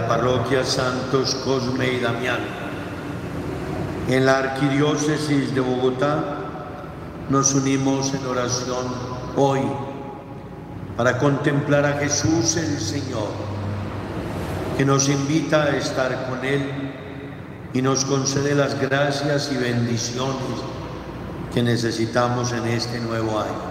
la 0.00 0.08
parroquia 0.08 0.64
Santos 0.64 1.34
Cosme 1.44 1.92
y 1.92 2.00
Damián, 2.00 2.40
en 4.08 4.24
la 4.24 4.38
arquidiócesis 4.38 5.54
de 5.54 5.60
Bogotá, 5.60 6.38
nos 7.28 7.52
unimos 7.54 8.14
en 8.14 8.24
oración 8.24 8.86
hoy 9.36 9.60
para 10.96 11.18
contemplar 11.18 11.84
a 11.84 11.92
Jesús 11.98 12.56
el 12.56 12.80
Señor, 12.80 13.28
que 14.78 14.86
nos 14.86 15.10
invita 15.10 15.64
a 15.64 15.76
estar 15.76 16.30
con 16.30 16.42
Él 16.46 16.62
y 17.74 17.82
nos 17.82 18.06
concede 18.06 18.54
las 18.54 18.80
gracias 18.80 19.52
y 19.52 19.58
bendiciones 19.58 20.34
que 21.52 21.62
necesitamos 21.62 22.52
en 22.52 22.66
este 22.68 23.00
nuevo 23.00 23.38
año. 23.38 23.70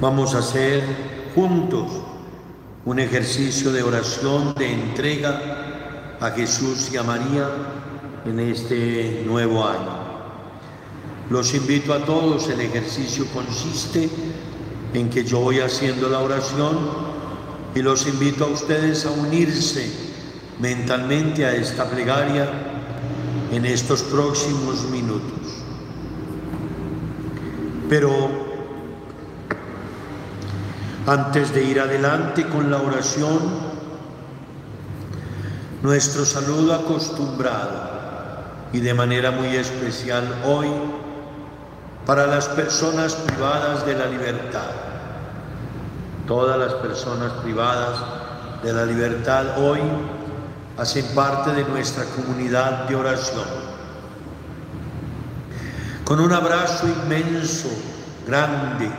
Vamos 0.00 0.34
a 0.34 0.38
hacer 0.38 0.82
juntos 1.36 2.13
un 2.86 2.98
ejercicio 2.98 3.72
de 3.72 3.82
oración, 3.82 4.54
de 4.54 4.72
entrega 4.72 6.16
a 6.20 6.30
Jesús 6.30 6.90
y 6.92 6.96
a 6.98 7.02
María 7.02 7.48
en 8.26 8.40
este 8.40 9.22
nuevo 9.26 9.66
año. 9.66 10.04
Los 11.30 11.54
invito 11.54 11.94
a 11.94 12.04
todos, 12.04 12.48
el 12.48 12.60
ejercicio 12.60 13.26
consiste 13.32 14.10
en 14.92 15.08
que 15.08 15.24
yo 15.24 15.40
voy 15.40 15.60
haciendo 15.60 16.10
la 16.10 16.20
oración 16.20 16.78
y 17.74 17.80
los 17.80 18.06
invito 18.06 18.44
a 18.44 18.48
ustedes 18.48 19.06
a 19.06 19.10
unirse 19.10 19.90
mentalmente 20.60 21.46
a 21.46 21.56
esta 21.56 21.88
plegaria 21.88 22.48
en 23.50 23.64
estos 23.64 24.02
próximos 24.02 24.84
minutos. 24.90 25.32
Pero 27.88 28.43
antes 31.06 31.52
de 31.52 31.62
ir 31.64 31.80
adelante 31.80 32.48
con 32.48 32.70
la 32.70 32.78
oración, 32.78 33.38
nuestro 35.82 36.24
saludo 36.24 36.74
acostumbrado 36.74 37.92
y 38.72 38.80
de 38.80 38.94
manera 38.94 39.30
muy 39.30 39.54
especial 39.54 40.24
hoy 40.44 40.68
para 42.06 42.26
las 42.26 42.48
personas 42.48 43.14
privadas 43.14 43.84
de 43.84 43.94
la 43.94 44.06
libertad. 44.06 44.70
Todas 46.26 46.58
las 46.58 46.72
personas 46.74 47.32
privadas 47.42 47.98
de 48.62 48.72
la 48.72 48.86
libertad 48.86 49.58
hoy 49.58 49.80
hacen 50.78 51.04
parte 51.14 51.52
de 51.52 51.64
nuestra 51.64 52.04
comunidad 52.04 52.88
de 52.88 52.96
oración. 52.96 53.44
Con 56.04 56.20
un 56.20 56.32
abrazo 56.32 56.86
inmenso, 56.88 57.68
grande, 58.26 58.90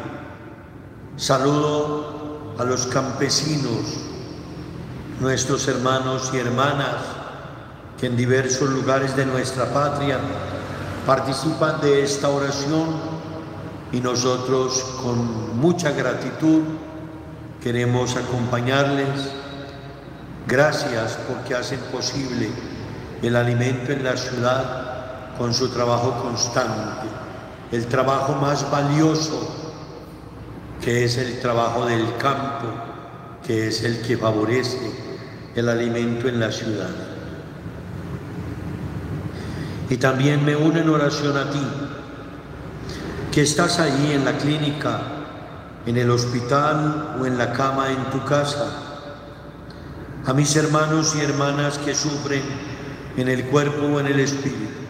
Saludo 1.17 2.55
a 2.59 2.65
los 2.65 2.87
campesinos, 2.87 4.01
nuestros 5.21 5.65
hermanos 5.69 6.29
y 6.33 6.37
hermanas 6.39 6.97
que 7.97 8.07
en 8.07 8.17
diversos 8.17 8.69
lugares 8.69 9.15
de 9.15 9.25
nuestra 9.25 9.71
patria 9.73 10.19
participan 11.05 11.79
de 11.79 12.03
esta 12.03 12.27
oración 12.27 12.97
y 13.93 14.01
nosotros 14.01 14.83
con 15.01 15.57
mucha 15.57 15.91
gratitud 15.91 16.63
queremos 17.63 18.17
acompañarles. 18.17 19.31
Gracias 20.45 21.17
porque 21.29 21.55
hacen 21.55 21.79
posible 21.93 22.49
el 23.21 23.37
alimento 23.37 23.93
en 23.93 24.03
la 24.03 24.17
ciudad 24.17 25.37
con 25.37 25.53
su 25.53 25.69
trabajo 25.69 26.21
constante, 26.21 27.07
el 27.71 27.85
trabajo 27.87 28.33
más 28.33 28.69
valioso 28.69 29.64
que 30.85 31.03
es 31.03 31.18
el 31.18 31.40
trabajo 31.40 31.88
del 31.88 32.16
campo, 32.18 32.68
que 33.44 33.69
es 33.69 33.81
el 33.81 34.03
que 34.03 34.18
favorece 34.18 34.78
el 35.56 35.68
alimento 35.68 36.29
en 36.29 36.40
la 36.40 36.51
ciudad. 36.51 36.91
Y 39.90 39.97
también 39.97 40.45
me 40.45 40.56
uno 40.56 40.78
en 40.78 40.88
oración 40.88 41.35
a 41.38 41.50
ti, 41.50 41.68
que 43.31 43.41
estás 43.41 43.79
ahí 43.79 44.12
en 44.13 44.25
la 44.25 44.38
clínica, 44.38 45.01
en 45.88 45.97
el 45.97 46.12
hospital 46.12 47.18
o 47.19 47.25
en 47.25 47.40
la 47.40 47.51
cama 47.51 47.90
en 47.90 48.03
tu 48.12 48.24
casa, 48.24 48.68
a 50.24 50.34
mis 50.34 50.56
hermanos 50.56 51.16
y 51.16 51.22
hermanas 51.22 51.80
que 51.80 51.95
sufren 51.95 52.44
en 53.18 53.27
el 53.27 53.45
cuerpo 53.45 53.88
o 53.88 54.00
en 54.00 54.06
el 54.06 54.19
espíritu, 54.19 54.83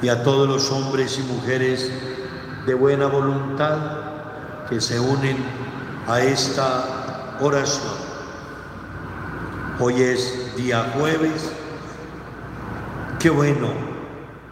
y 0.00 0.08
a 0.10 0.22
todos 0.22 0.48
los 0.48 0.70
hombres 0.70 1.18
y 1.18 1.22
mujeres 1.22 1.90
de 2.66 2.74
buena 2.74 3.06
voluntad 3.06 4.09
que 4.70 4.80
se 4.80 5.00
unen 5.00 5.36
a 6.06 6.20
esta 6.20 7.36
oración. 7.40 7.98
Hoy 9.80 10.00
es 10.00 10.54
día 10.56 10.92
jueves. 10.96 11.50
Qué 13.18 13.30
bueno 13.30 13.68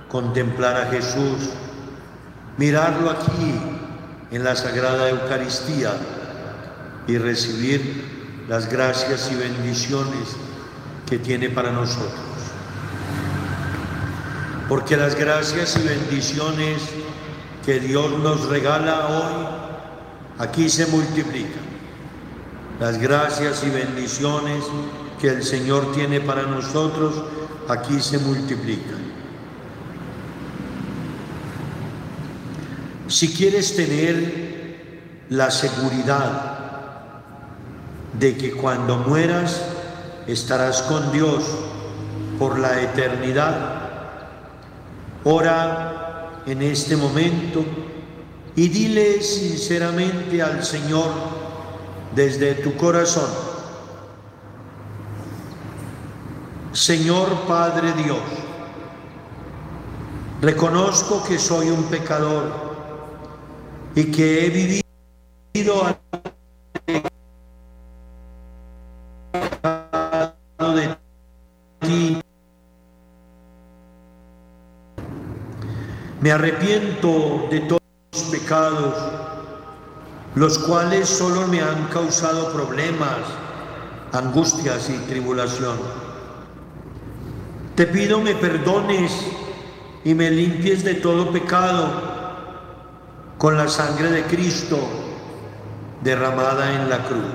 contemplar 0.08 0.76
a 0.76 0.86
Jesús, 0.86 1.50
mirarlo 2.56 3.10
aquí 3.10 3.54
en 4.32 4.42
la 4.42 4.56
Sagrada 4.56 5.08
Eucaristía 5.08 5.92
y 7.06 7.16
recibir 7.16 8.44
las 8.48 8.68
gracias 8.68 9.30
y 9.30 9.36
bendiciones 9.36 10.36
que 11.08 11.18
tiene 11.18 11.48
para 11.48 11.70
nosotros. 11.70 12.10
Porque 14.68 14.96
las 14.96 15.14
gracias 15.14 15.76
y 15.76 15.86
bendiciones 15.86 16.82
que 17.64 17.78
Dios 17.78 18.18
nos 18.18 18.48
regala 18.48 19.06
hoy 19.06 19.68
aquí 20.38 20.68
se 20.68 20.86
multiplican. 20.86 21.68
Las 22.80 22.98
gracias 22.98 23.64
y 23.64 23.70
bendiciones 23.70 24.64
que 25.20 25.28
el 25.28 25.42
Señor 25.42 25.92
tiene 25.92 26.20
para 26.20 26.42
nosotros 26.42 27.22
aquí 27.68 28.00
se 28.00 28.18
multiplican. 28.18 29.08
Si 33.08 33.32
quieres 33.32 33.74
tener 33.74 34.48
la 35.30 35.50
seguridad 35.50 36.58
de 38.18 38.36
que 38.36 38.52
cuando 38.52 38.98
mueras 38.98 39.60
estarás 40.26 40.82
con 40.82 41.12
Dios 41.12 41.44
por 42.38 42.58
la 42.58 42.80
eternidad. 42.80 43.74
Ora 45.24 46.42
en 46.46 46.62
este 46.62 46.96
momento 46.96 47.64
y 48.58 48.66
dile 48.66 49.22
sinceramente 49.22 50.42
al 50.42 50.64
Señor 50.64 51.12
desde 52.12 52.56
tu 52.56 52.76
corazón, 52.76 53.30
Señor 56.72 57.46
Padre 57.46 57.92
Dios, 57.92 58.18
reconozco 60.40 61.22
que 61.22 61.38
soy 61.38 61.70
un 61.70 61.84
pecador 61.84 62.52
y 63.94 64.10
que 64.10 64.46
he 64.46 64.50
vivido 64.50 65.96
ti. 71.78 72.20
Me 76.20 76.32
arrepiento 76.32 77.46
de 77.52 77.60
todos 77.60 77.70
los 77.70 77.87
los 80.34 80.58
cuales 80.58 81.08
solo 81.08 81.46
me 81.48 81.60
han 81.60 81.88
causado 81.88 82.52
problemas, 82.52 83.18
angustias 84.12 84.88
y 84.88 84.96
tribulación. 85.06 85.76
Te 87.74 87.86
pido 87.86 88.20
me 88.20 88.34
perdones 88.34 89.12
y 90.04 90.14
me 90.14 90.30
limpies 90.30 90.82
de 90.84 90.94
todo 90.94 91.30
pecado 91.30 91.88
con 93.36 93.56
la 93.56 93.68
sangre 93.68 94.10
de 94.10 94.24
Cristo 94.24 94.78
derramada 96.02 96.72
en 96.72 96.88
la 96.88 97.04
cruz. 97.04 97.34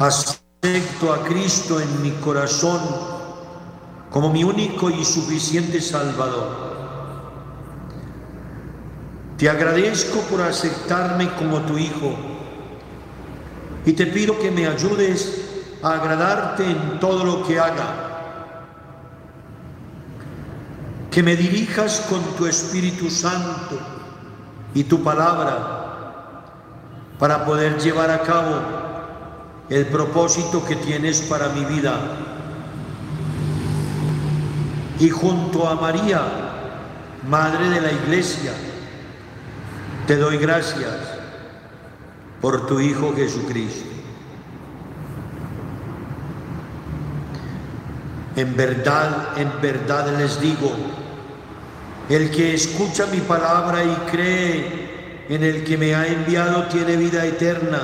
Acepto 0.00 1.12
a 1.12 1.24
Cristo 1.24 1.80
en 1.80 2.02
mi 2.02 2.10
corazón 2.12 2.80
como 4.10 4.30
mi 4.30 4.42
único 4.42 4.90
y 4.90 5.04
suficiente 5.04 5.80
Salvador. 5.80 6.69
Te 9.40 9.48
agradezco 9.48 10.20
por 10.28 10.42
aceptarme 10.42 11.30
como 11.36 11.60
tu 11.62 11.78
Hijo 11.78 12.14
y 13.86 13.94
te 13.94 14.06
pido 14.06 14.38
que 14.38 14.50
me 14.50 14.66
ayudes 14.66 15.40
a 15.82 15.94
agradarte 15.94 16.66
en 16.66 17.00
todo 17.00 17.24
lo 17.24 17.46
que 17.46 17.58
haga. 17.58 17.94
Que 21.10 21.22
me 21.22 21.36
dirijas 21.36 22.00
con 22.10 22.22
tu 22.36 22.46
Espíritu 22.46 23.08
Santo 23.08 23.78
y 24.74 24.84
tu 24.84 25.02
palabra 25.02 26.42
para 27.18 27.46
poder 27.46 27.80
llevar 27.80 28.10
a 28.10 28.20
cabo 28.20 28.60
el 29.70 29.86
propósito 29.86 30.62
que 30.66 30.76
tienes 30.76 31.22
para 31.22 31.48
mi 31.48 31.64
vida. 31.64 31.98
Y 34.98 35.08
junto 35.08 35.66
a 35.66 35.76
María, 35.76 36.20
Madre 37.26 37.70
de 37.70 37.80
la 37.80 37.92
Iglesia, 37.92 38.52
te 40.10 40.16
doy 40.16 40.38
gracias 40.38 40.90
por 42.40 42.66
tu 42.66 42.80
Hijo 42.80 43.14
Jesucristo. 43.14 43.88
En 48.34 48.56
verdad, 48.56 49.38
en 49.38 49.52
verdad 49.62 50.18
les 50.18 50.40
digo, 50.40 50.72
el 52.08 52.28
que 52.32 52.54
escucha 52.54 53.06
mi 53.06 53.20
palabra 53.20 53.84
y 53.84 53.94
cree 54.10 55.26
en 55.28 55.44
el 55.44 55.62
que 55.62 55.78
me 55.78 55.94
ha 55.94 56.08
enviado 56.08 56.64
tiene 56.64 56.96
vida 56.96 57.24
eterna 57.24 57.80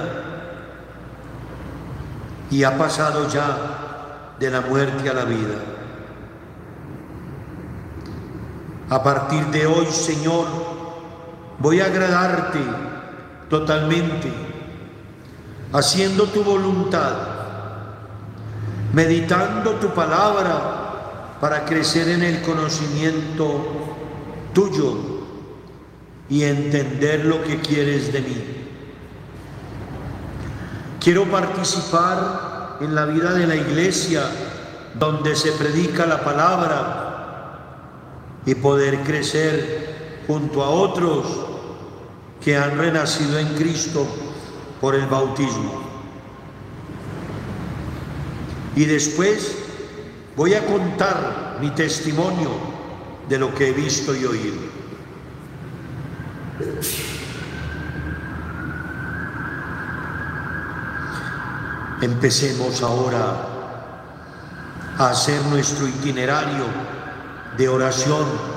y 2.51 2.65
ha 2.65 2.77
pasado 2.77 3.29
ya 3.29 4.35
de 4.41 4.51
la 4.51 4.63
muerte 4.63 5.09
a 5.09 5.15
la 5.15 5.25
vida. 5.27 5.59
A 8.91 9.01
partir 9.01 9.47
de 9.47 9.65
hoy, 9.67 9.87
Señor, 9.87 10.76
voy 11.59 11.81
a 11.81 11.87
agradarte 11.87 12.61
totalmente, 13.49 14.33
haciendo 15.73 16.25
tu 16.25 16.43
voluntad 16.43 17.37
meditando 18.97 19.73
tu 19.73 19.91
palabra 19.91 21.37
para 21.39 21.67
crecer 21.67 22.09
en 22.09 22.23
el 22.23 22.41
conocimiento 22.41 23.61
tuyo 24.55 24.97
y 26.31 26.45
entender 26.45 27.27
lo 27.27 27.45
que 27.45 27.61
quieres 27.61 28.11
de 28.11 28.23
mí. 28.23 28.45
Quiero 30.99 31.25
participar 31.27 32.79
en 32.81 32.95
la 32.95 33.05
vida 33.05 33.35
de 33.35 33.47
la 33.47 33.55
iglesia 33.55 34.23
donde 34.95 35.37
se 35.37 35.53
predica 35.53 36.07
la 36.07 36.25
palabra 36.25 37.03
y 38.47 38.55
poder 38.55 39.01
crecer 39.03 39.96
junto 40.27 40.63
a 40.63 40.71
otros 40.71 41.27
que 42.43 42.57
han 42.57 42.77
renacido 42.77 43.39
en 43.39 43.49
Cristo 43.55 44.07
por 44.81 44.95
el 44.95 45.07
bautismo 45.07 45.87
y 48.77 48.85
después 48.85 49.57
voy 50.37 50.53
a 50.53 50.65
contar 50.65 51.57
mi 51.61 51.71
testimonio 51.71 52.51
de 53.27 53.39
lo 53.39 53.55
que 53.55 53.69
he 53.69 53.73
visto 53.73 54.15
y 54.15 54.25
oído. 54.25 54.77
Empecemos 62.03 62.83
ahora 62.83 63.49
a 64.99 65.09
hacer 65.09 65.41
nuestro 65.47 65.89
itinerario 65.89 66.67
de 67.57 67.69
oración 67.71 68.56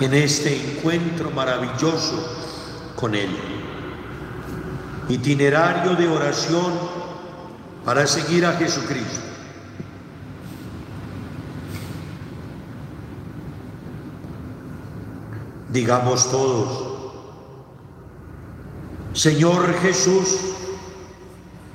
en 0.00 0.14
este 0.14 0.56
encuentro 0.56 1.30
maravilloso 1.30 2.92
con 2.96 3.14
Él. 3.14 3.30
Itinerario 5.08 5.94
de 5.94 6.08
oración 6.08 6.72
para 7.84 8.06
seguir 8.06 8.46
a 8.46 8.52
Jesucristo. 8.54 9.20
Digamos 15.70 16.30
todos, 16.30 16.94
Señor 19.12 19.74
Jesús, 19.80 20.38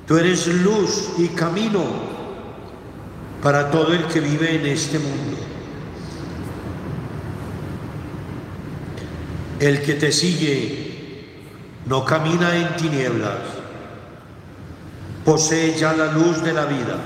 tú 0.06 0.16
eres 0.16 0.46
luz 0.46 1.10
y 1.18 1.28
camino 1.28 1.84
para 3.42 3.70
todo 3.70 3.92
el 3.92 4.06
que 4.06 4.20
vive 4.20 4.56
en 4.56 4.66
este 4.66 4.98
mundo. 4.98 5.49
El 9.60 9.82
que 9.82 9.94
te 9.94 10.10
sigue 10.10 11.26
no 11.86 12.04
camina 12.04 12.56
en 12.56 12.76
tinieblas 12.76 13.38
posee 15.24 15.76
ya 15.78 15.92
la 15.92 16.12
luz 16.12 16.42
de 16.42 16.52
la 16.52 16.64
vida. 16.64 16.96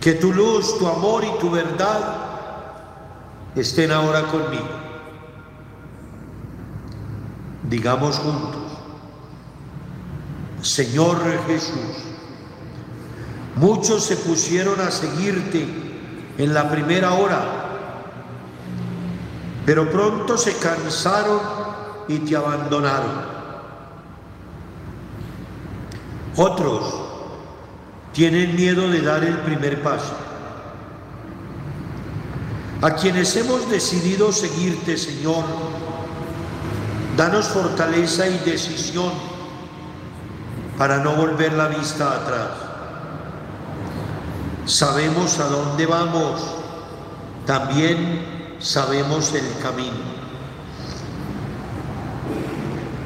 Que 0.00 0.14
tu 0.14 0.32
luz, 0.32 0.78
tu 0.78 0.86
amor 0.86 1.24
y 1.24 1.38
tu 1.38 1.50
verdad 1.50 2.16
estén 3.54 3.92
ahora 3.92 4.22
conmigo. 4.26 4.68
Digamos 7.68 8.18
juntos, 8.18 8.72
Señor 10.62 11.18
Jesús, 11.46 12.04
muchos 13.56 14.04
se 14.04 14.16
pusieron 14.16 14.80
a 14.80 14.90
seguirte 14.90 15.66
en 16.38 16.54
la 16.54 16.70
primera 16.70 17.12
hora, 17.14 17.65
pero 19.66 19.90
pronto 19.90 20.38
se 20.38 20.56
cansaron 20.58 21.40
y 22.06 22.18
te 22.20 22.36
abandonaron. 22.36 23.36
Otros 26.36 26.94
tienen 28.12 28.54
miedo 28.54 28.88
de 28.88 29.02
dar 29.02 29.24
el 29.24 29.38
primer 29.38 29.82
paso. 29.82 30.14
A 32.80 32.94
quienes 32.94 33.34
hemos 33.34 33.68
decidido 33.68 34.30
seguirte, 34.30 34.96
Señor, 34.96 35.44
danos 37.16 37.48
fortaleza 37.48 38.28
y 38.28 38.38
decisión 38.38 39.10
para 40.78 40.98
no 40.98 41.16
volver 41.16 41.54
la 41.54 41.68
vista 41.68 42.12
atrás. 42.12 42.50
Sabemos 44.66 45.40
a 45.40 45.48
dónde 45.48 45.86
vamos, 45.86 46.40
también 47.46 48.35
sabemos 48.66 49.32
el 49.32 49.46
camino. 49.62 50.16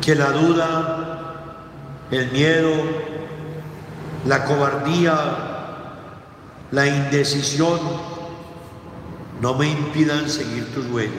Que 0.00 0.14
la 0.14 0.30
duda, 0.32 1.36
el 2.10 2.32
miedo, 2.32 2.72
la 4.26 4.44
cobardía, 4.44 5.14
la 6.70 6.86
indecisión 6.86 7.78
no 9.42 9.54
me 9.54 9.68
impidan 9.68 10.30
seguir 10.30 10.72
tus 10.74 10.86
huellas. 10.86 11.12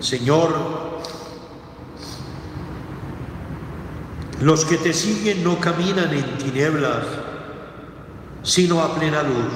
Señor, 0.00 0.86
Los 4.40 4.66
que 4.66 4.76
te 4.76 4.92
siguen 4.92 5.42
no 5.42 5.58
caminan 5.58 6.12
en 6.12 6.36
tinieblas, 6.36 7.06
sino 8.42 8.82
a 8.82 8.94
plena 8.94 9.22
luz, 9.22 9.50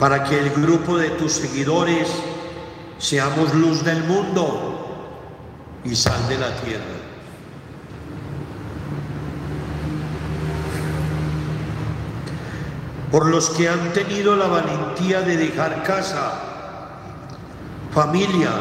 para 0.00 0.24
que 0.24 0.38
el 0.38 0.48
grupo 0.50 0.96
de 0.96 1.10
tus 1.10 1.32
seguidores 1.32 2.08
seamos 2.98 3.54
luz 3.54 3.84
del 3.84 4.02
mundo 4.04 5.10
y 5.84 5.94
sal 5.94 6.26
de 6.26 6.38
la 6.38 6.56
tierra. 6.62 6.84
Por 13.12 13.26
los 13.26 13.50
que 13.50 13.68
han 13.68 13.92
tenido 13.92 14.36
la 14.36 14.46
valentía 14.46 15.20
de 15.20 15.36
dejar 15.36 15.82
casa, 15.82 16.32
familia, 17.92 18.52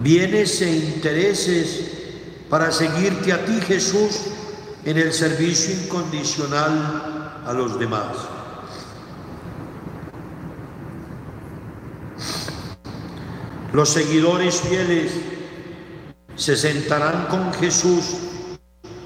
bienes 0.00 0.60
e 0.60 0.70
intereses 0.70 1.90
para 2.50 2.70
seguirte 2.72 3.32
a 3.32 3.42
ti, 3.46 3.58
Jesús, 3.62 4.20
en 4.84 4.98
el 4.98 5.14
servicio 5.14 5.74
incondicional 5.82 7.40
a 7.46 7.52
los 7.54 7.78
demás. 7.78 8.41
Los 13.72 13.88
seguidores 13.88 14.60
fieles 14.60 15.12
se 16.36 16.56
sentarán 16.56 17.26
con 17.28 17.54
Jesús 17.54 18.18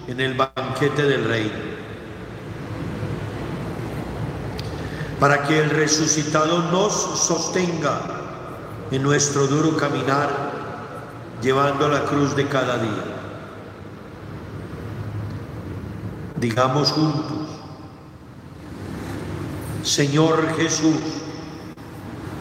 en 0.08 0.20
el 0.20 0.34
banquete 0.34 1.04
del 1.04 1.24
rey, 1.24 1.52
para 5.20 5.44
que 5.44 5.60
el 5.60 5.70
resucitado 5.70 6.70
nos 6.72 6.92
sostenga 6.92 8.00
en 8.90 9.02
nuestro 9.04 9.46
duro 9.46 9.76
caminar, 9.76 10.52
llevando 11.40 11.88
la 11.88 12.02
cruz 12.04 12.34
de 12.34 12.48
cada 12.48 12.78
día. 12.78 13.04
Digamos 16.40 16.90
juntos, 16.90 17.48
Señor 19.84 20.56
Jesús, 20.56 20.96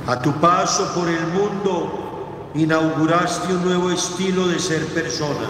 a 0.08 0.20
tu 0.20 0.32
paso 0.34 0.91
por 0.96 1.08
el 1.08 1.27
mundo, 1.27 2.05
inauguraste 2.56 3.54
un 3.54 3.66
nuevo 3.66 3.92
estilo 3.92 4.48
de 4.48 4.60
ser 4.60 4.86
persona, 4.88 5.48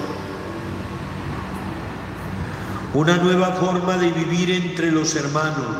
una 2.93 3.17
nueva 3.17 3.51
forma 3.53 3.97
de 3.97 4.11
vivir 4.11 4.51
entre 4.51 4.91
los 4.91 5.15
hermanos. 5.15 5.75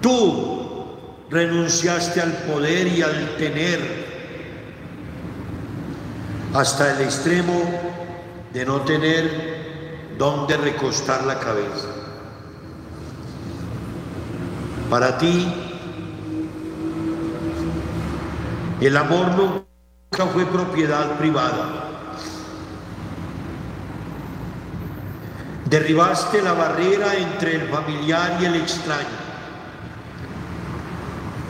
Tú 0.00 0.86
renunciaste 1.30 2.20
al 2.20 2.32
poder 2.44 2.86
y 2.86 3.02
al 3.02 3.36
tener 3.36 4.06
hasta 6.54 6.92
el 6.92 7.02
extremo 7.02 7.62
de 8.52 8.64
no 8.64 8.80
tener 8.82 10.14
dónde 10.18 10.56
recostar 10.56 11.24
la 11.24 11.38
cabeza. 11.38 11.88
Para 14.88 15.18
ti, 15.18 15.52
el 18.80 18.96
amor 18.96 19.28
no 19.36 19.67
fue 20.26 20.46
propiedad 20.46 21.16
privada. 21.18 21.84
Derribaste 25.66 26.42
la 26.42 26.54
barrera 26.54 27.14
entre 27.14 27.56
el 27.56 27.68
familiar 27.68 28.38
y 28.40 28.46
el 28.46 28.54
extraño, 28.56 29.06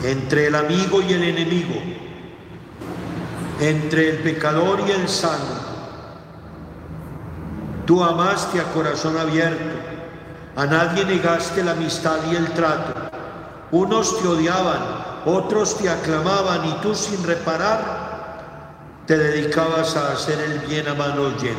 entre 0.03 0.47
el 0.47 0.55
amigo 0.55 1.01
y 1.01 1.13
el 1.13 1.23
enemigo, 1.23 1.81
entre 3.61 4.09
el 4.09 4.17
pecador 4.17 4.81
y 4.87 4.91
el 4.91 5.07
santo. 5.07 5.55
Tú 7.85 8.03
amaste 8.03 8.59
a 8.59 8.65
corazón 8.65 9.17
abierto, 9.17 9.63
a 10.55 10.65
nadie 10.65 11.05
negaste 11.05 11.63
la 11.63 11.71
amistad 11.71 12.17
y 12.29 12.35
el 12.35 12.51
trato. 12.51 12.93
Unos 13.71 14.21
te 14.21 14.27
odiaban, 14.27 14.79
otros 15.25 15.77
te 15.77 15.89
aclamaban 15.89 16.65
y 16.67 16.73
tú 16.81 16.93
sin 16.93 17.23
reparar 17.23 17.98
te 19.09 19.17
dedicabas 19.17 19.95
a 19.95 20.11
hacer 20.11 20.39
el 20.39 20.59
bien 20.67 20.87
a 20.87 20.93
manos 20.93 21.41
llenas. 21.41 21.57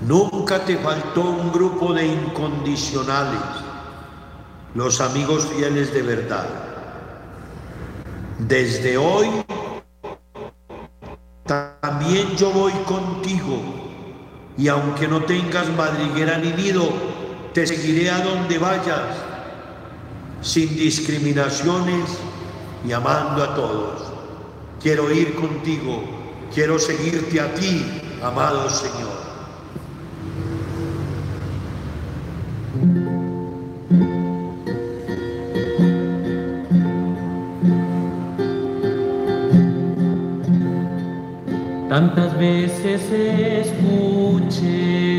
Nunca 0.00 0.64
te 0.64 0.78
faltó 0.78 1.20
un 1.20 1.52
grupo 1.52 1.92
de 1.92 2.06
incondicionales, 2.06 3.42
los 4.74 4.98
amigos 5.02 5.46
fieles 5.48 5.92
de 5.92 6.00
verdad. 6.00 6.46
Desde 8.38 8.96
hoy 8.96 9.44
también 11.44 12.34
yo 12.34 12.52
voy 12.52 12.72
contigo 12.86 13.60
y 14.56 14.68
aunque 14.68 15.06
no 15.06 15.22
tengas 15.24 15.68
madriguera 15.76 16.38
ni 16.38 16.50
nido, 16.52 16.88
te 17.52 17.66
seguiré 17.66 18.10
a 18.10 18.20
donde 18.20 18.56
vayas, 18.56 19.18
sin 20.40 20.74
discriminaciones 20.74 22.18
y 22.86 22.92
amando 22.92 23.42
a 23.42 23.54
todos. 23.54 24.12
Quiero 24.80 25.12
ir 25.12 25.34
contigo, 25.34 26.04
quiero 26.54 26.78
seguirte 26.78 27.40
a 27.40 27.52
ti, 27.54 28.00
amado 28.22 28.70
Señor. 28.70 29.26
Tantas 41.88 42.38
veces 42.38 43.00
escuché 43.66 45.15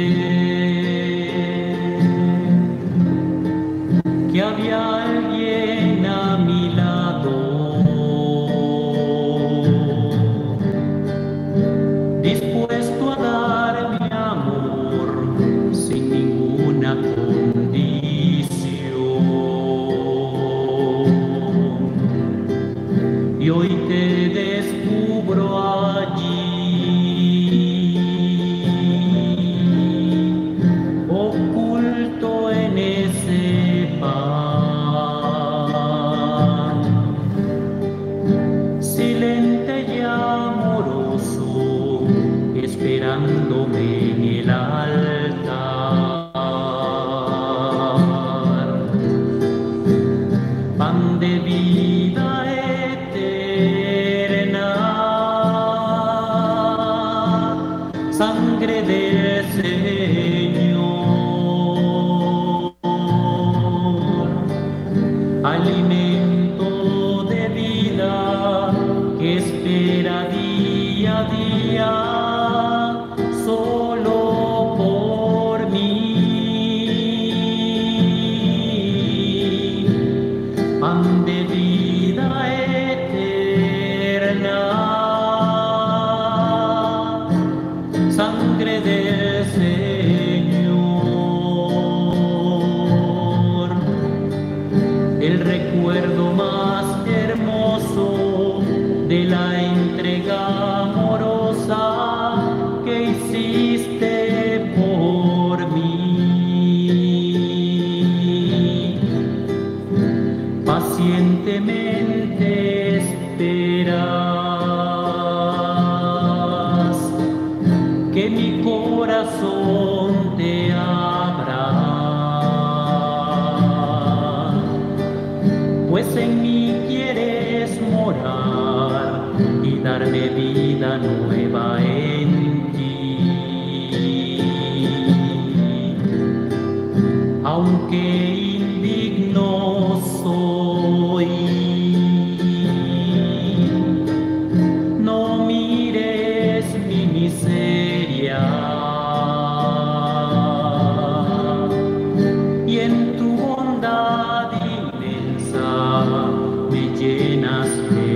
llenas 157.68 158.07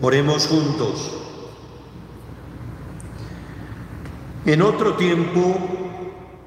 Oremos 0.00 0.46
juntos. 0.46 1.12
En 4.46 4.62
otro 4.62 4.94
tiempo 4.94 5.58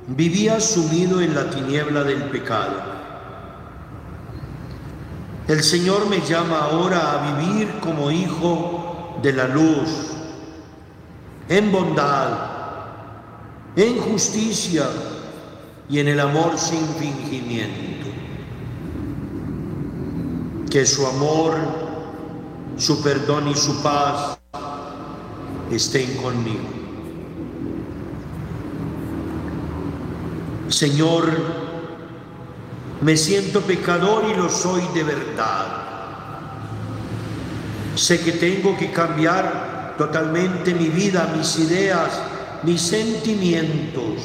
vivía 0.07 0.59
sumido 0.59 1.21
en 1.21 1.35
la 1.35 1.49
tiniebla 1.49 2.03
del 2.03 2.23
pecado. 2.23 2.81
El 5.47 5.61
Señor 5.63 6.09
me 6.09 6.21
llama 6.21 6.59
ahora 6.59 7.11
a 7.11 7.35
vivir 7.35 7.67
como 7.81 8.09
hijo 8.09 9.19
de 9.21 9.33
la 9.33 9.47
luz, 9.47 10.11
en 11.49 11.71
bondad, 11.71 12.29
en 13.75 13.97
justicia 13.99 14.85
y 15.89 15.99
en 15.99 16.07
el 16.07 16.19
amor 16.21 16.57
sin 16.57 16.87
fingimiento. 16.95 18.07
Que 20.69 20.85
su 20.85 21.05
amor, 21.05 21.80
su 22.77 23.01
perdón 23.01 23.47
y 23.49 23.55
su 23.55 23.81
paz 23.81 24.37
estén 25.71 26.15
conmigo. 26.17 26.69
Señor, 30.69 31.29
me 33.01 33.17
siento 33.17 33.61
pecador 33.61 34.25
y 34.31 34.35
lo 34.35 34.49
soy 34.49 34.81
de 34.93 35.03
verdad. 35.03 35.81
Sé 37.95 38.21
que 38.21 38.31
tengo 38.31 38.77
que 38.77 38.91
cambiar 38.91 39.95
totalmente 39.97 40.73
mi 40.73 40.87
vida, 40.87 41.33
mis 41.35 41.57
ideas, 41.59 42.21
mis 42.63 42.81
sentimientos. 42.81 44.21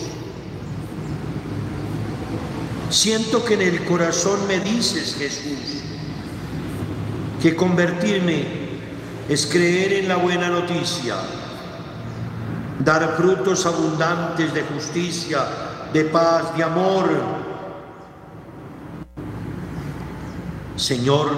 Siento 2.91 3.45
que 3.45 3.55
en 3.55 3.63
el 3.63 3.85
corazón 3.85 4.47
me 4.47 4.61
dices, 4.61 5.17
Jesús, 5.19 5.83
que 7.47 7.55
convertirme 7.55 8.45
es 9.29 9.47
creer 9.47 9.93
en 9.93 10.09
la 10.09 10.17
buena 10.17 10.49
noticia, 10.49 11.15
dar 12.81 13.15
frutos 13.17 13.65
abundantes 13.67 14.53
de 14.53 14.63
justicia, 14.63 15.45
de 15.93 16.07
paz, 16.07 16.57
de 16.57 16.65
amor. 16.65 17.09
Señor, 20.75 21.29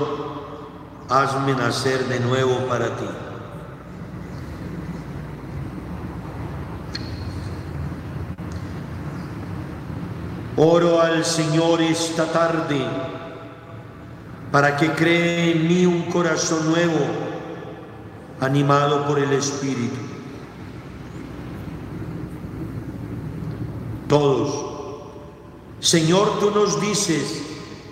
hazme 1.11 1.55
nacer 1.55 2.03
de 2.09 2.21
nuevo 2.21 2.57
para 2.66 2.87
ti. 2.97 3.09
Oro 10.57 11.03
al 11.03 11.23
Señor 11.27 11.83
esta 11.83 12.25
tarde 12.33 12.87
para 14.50 14.76
que 14.76 14.90
cree 14.92 15.52
en 15.52 15.68
mí 15.68 15.87
un 15.87 16.02
corazón 16.02 16.70
nuevo, 16.70 16.98
animado 18.40 19.06
por 19.06 19.18
el 19.18 19.32
Espíritu. 19.32 19.96
Todos. 24.08 24.64
Señor, 25.80 26.40
tú 26.40 26.50
nos 26.50 26.80
dices, 26.80 27.42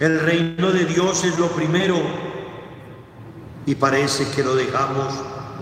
el 0.01 0.21
reino 0.21 0.73
de 0.73 0.87
Dios 0.87 1.25
es 1.25 1.38
lo 1.38 1.49
primero 1.49 1.97
y 3.66 3.75
parece 3.75 4.29
que 4.31 4.42
lo 4.42 4.55
dejamos 4.55 5.12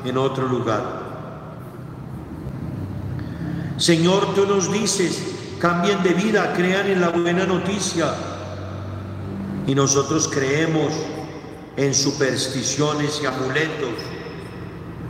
en 0.04 0.16
otro 0.16 0.46
lugar. 0.46 1.02
Señor, 3.76 4.34
tú 4.34 4.46
nos 4.46 4.72
dices, 4.72 5.34
cambien 5.58 6.02
de 6.02 6.14
vida, 6.14 6.52
crean 6.54 6.86
en 6.86 7.00
la 7.00 7.08
buena 7.08 7.44
noticia. 7.46 8.14
Y 9.66 9.74
nosotros 9.74 10.28
creemos 10.28 10.92
en 11.76 11.94
supersticiones 11.94 13.20
y 13.22 13.26
amuletos. 13.26 13.94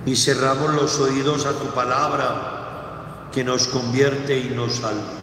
Y 0.07 0.17
cerramos 0.17 0.75
los 0.75 1.01
oídos 1.01 1.47
a 1.47 1.53
tu 1.53 1.67
palabra 1.75 3.29
que 3.33 3.43
nos 3.43 3.67
convierte 3.67 4.39
y 4.39 4.55
nos 4.55 4.75
salva. 4.75 5.23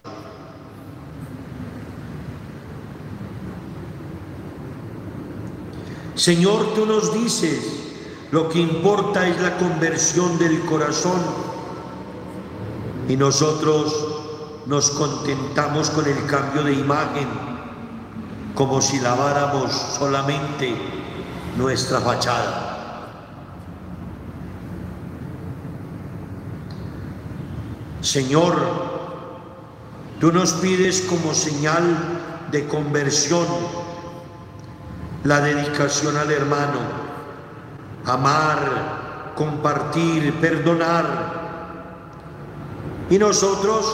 Señor, 6.16 6.74
tú 6.76 6.86
nos 6.86 7.14
dices, 7.14 7.64
lo 8.32 8.50
que 8.50 8.60
importa 8.60 9.28
es 9.28 9.40
la 9.42 9.58
conversión 9.58 10.38
del 10.40 10.60
corazón. 10.66 11.22
Y 13.08 13.16
nosotros 13.16 14.08
nos 14.66 14.92
contentamos 14.92 15.90
con 15.90 16.06
el 16.08 16.26
cambio 16.26 16.64
de 16.64 16.74
imagen 16.74 17.51
como 18.56 18.82
si 18.82 19.00
laváramos 19.00 19.72
solamente 19.72 20.76
nuestra 21.58 22.00
fachada. 22.00 22.72
Señor, 28.02 28.56
tú 30.20 30.32
nos 30.32 30.54
pides 30.54 31.02
como 31.02 31.34
señal 31.34 32.20
de 32.52 32.68
conversión 32.68 33.46
la 35.24 35.40
dedicación 35.40 36.18
al 36.18 36.32
hermano, 36.32 36.80
amar, 38.06 39.34
compartir, 39.36 40.34
perdonar. 40.42 41.40
Y 43.10 43.20
nosotros 43.20 43.86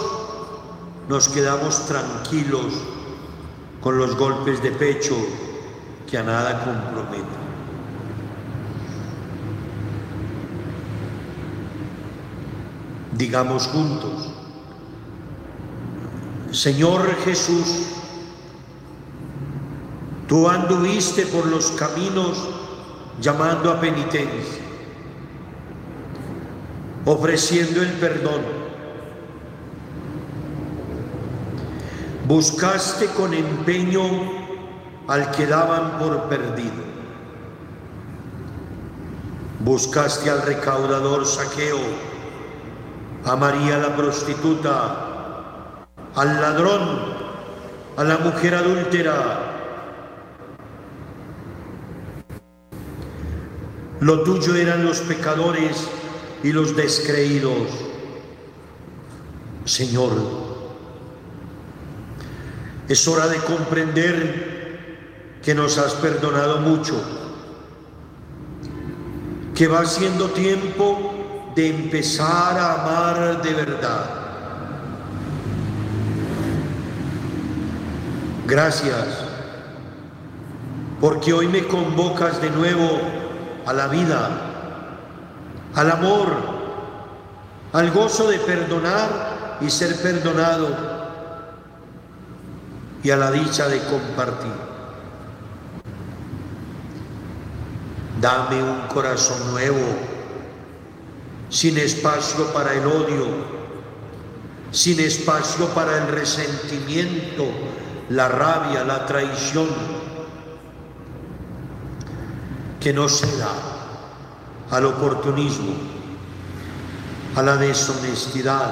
nos 1.09 1.27
quedamos 1.27 1.85
tranquilos 1.85 2.73
con 3.81 3.97
los 3.97 4.15
golpes 4.15 4.61
de 4.61 4.71
pecho 4.71 5.15
que 6.09 6.17
a 6.17 6.23
nada 6.23 6.63
comprometen. 6.63 7.47
Digamos 13.13 13.67
juntos, 13.67 14.31
Señor 16.51 17.15
Jesús, 17.25 17.87
tú 20.27 20.47
anduviste 20.47 21.25
por 21.25 21.47
los 21.47 21.71
caminos 21.71 22.49
llamando 23.19 23.71
a 23.71 23.81
penitencia. 23.81 24.67
ofreciendo 27.07 27.81
el 27.81 27.93
perdón. 27.93 28.66
Buscaste 32.27 33.07
con 33.15 33.33
empeño 33.33 34.03
al 35.07 35.31
que 35.31 35.47
daban 35.47 35.97
por 35.97 36.23
perdido. 36.23 36.83
Buscaste 39.61 40.29
al 40.29 40.41
recaudador 40.41 41.25
saqueo, 41.25 41.79
a 43.23 43.33
María 43.37 43.77
la 43.77 43.95
prostituta, 43.95 45.85
al 46.15 46.41
ladrón, 46.41 47.13
a 47.95 48.03
la 48.03 48.17
mujer 48.17 48.55
adúltera. 48.55 49.53
Lo 54.01 54.23
tuyo 54.23 54.53
eran 54.57 54.83
los 54.83 54.99
pecadores 54.99 55.87
y 56.43 56.51
los 56.51 56.75
descreídos. 56.75 57.69
Señor, 59.63 60.56
es 62.87 63.07
hora 63.07 63.27
de 63.27 63.37
comprender 63.37 65.39
que 65.43 65.53
nos 65.53 65.77
has 65.77 65.93
perdonado 65.93 66.59
mucho, 66.59 67.01
que 69.53 69.67
va 69.67 69.85
siendo 69.85 70.29
tiempo 70.29 71.51
de 71.55 71.69
empezar 71.69 72.57
a 72.57 72.81
amar 72.81 73.41
de 73.41 73.53
verdad. 73.53 74.09
Gracias, 78.45 79.05
porque 81.01 81.33
hoy 81.33 81.47
me 81.47 81.67
convocas 81.67 82.41
de 82.41 82.49
nuevo 82.49 83.01
a 83.65 83.73
la 83.73 83.87
vida 83.87 84.47
al 85.77 85.91
amor, 85.91 86.27
al 87.71 87.91
gozo 87.91 88.29
de 88.29 88.39
perdonar 88.39 89.57
y 89.61 89.69
ser 89.69 89.95
perdonado 90.01 90.96
y 93.07 93.11
a 93.11 93.15
la 93.15 93.31
dicha 93.31 93.69
de 93.69 93.79
compartir. 93.85 94.51
Dame 98.19 98.61
un 98.61 98.81
corazón 98.89 99.49
nuevo, 99.51 99.79
sin 101.47 101.77
espacio 101.77 102.51
para 102.51 102.73
el 102.73 102.85
odio, 102.85 103.27
sin 104.71 104.99
espacio 104.99 105.67
para 105.69 105.99
el 105.99 106.09
resentimiento, 106.09 107.45
la 108.09 108.27
rabia, 108.27 108.83
la 108.83 109.05
traición, 109.05 109.69
que 112.81 112.91
no 112.91 113.07
se 113.07 113.37
da 113.37 113.53
al 114.69 114.83
oportunismo, 114.83 115.71
a 117.37 117.41
la 117.41 117.55
deshonestidad, 117.55 118.69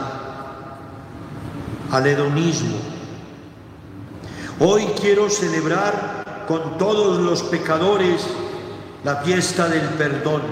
al 1.90 2.06
hedonismo. 2.06 2.95
Hoy 4.58 4.86
quiero 5.02 5.30
celebrar 5.30 6.46
con 6.48 6.78
todos 6.78 7.20
los 7.20 7.44
pecadores 7.44 8.26
la 9.04 9.18
fiesta 9.18 9.68
del 9.68 9.90
perdón, 9.90 10.44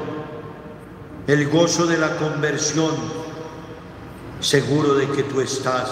el 1.26 1.50
gozo 1.50 1.86
de 1.86 1.98
la 1.98 2.18
conversión, 2.18 2.92
seguro 4.42 4.96
de 4.96 5.08
que 5.08 5.24
tú 5.24 5.40
estás 5.40 5.90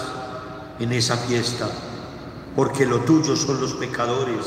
en 0.80 0.92
esa 0.92 1.16
fiesta, 1.16 1.70
porque 2.54 2.86
lo 2.86 3.00
tuyo 3.00 3.38
son 3.38 3.62
los 3.62 3.76
pecadores 3.76 4.46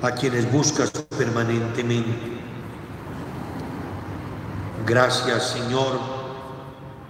a 0.00 0.12
quienes 0.12 0.50
buscas 0.50 0.90
permanentemente. 0.90 2.40
Gracias 4.86 5.50
Señor 5.50 5.98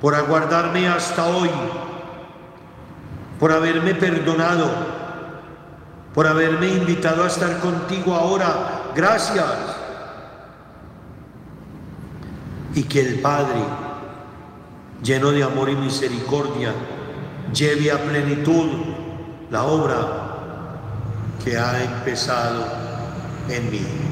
por 0.00 0.16
aguardarme 0.16 0.88
hasta 0.88 1.24
hoy, 1.24 1.50
por 3.38 3.52
haberme 3.52 3.94
perdonado, 3.94 5.03
por 6.14 6.26
haberme 6.26 6.68
invitado 6.68 7.24
a 7.24 7.26
estar 7.26 7.58
contigo 7.58 8.14
ahora. 8.14 8.92
Gracias. 8.94 9.44
Y 12.74 12.84
que 12.84 13.00
el 13.00 13.20
Padre, 13.20 13.60
lleno 15.02 15.30
de 15.32 15.42
amor 15.42 15.70
y 15.70 15.76
misericordia, 15.76 16.72
lleve 17.52 17.90
a 17.90 17.98
plenitud 17.98 18.70
la 19.50 19.64
obra 19.64 20.24
que 21.44 21.58
ha 21.58 21.82
empezado 21.82 22.64
en 23.48 23.70
mí. 23.70 24.03